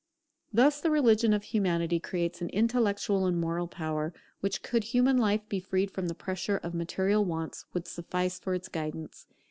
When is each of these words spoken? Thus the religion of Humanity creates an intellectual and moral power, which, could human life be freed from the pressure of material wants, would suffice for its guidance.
Thus 0.51 0.81
the 0.81 0.89
religion 0.89 1.31
of 1.31 1.43
Humanity 1.43 1.99
creates 1.99 2.41
an 2.41 2.49
intellectual 2.49 3.27
and 3.27 3.39
moral 3.39 3.67
power, 3.67 4.15
which, 4.39 4.63
could 4.63 4.85
human 4.85 5.19
life 5.19 5.47
be 5.47 5.59
freed 5.59 5.91
from 5.91 6.07
the 6.07 6.15
pressure 6.15 6.57
of 6.57 6.73
material 6.73 7.23
wants, 7.23 7.65
would 7.75 7.87
suffice 7.87 8.39
for 8.39 8.55
its 8.55 8.67
guidance. 8.67 9.27